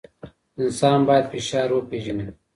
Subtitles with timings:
[0.61, 2.27] انسان باید فشار وپېژني.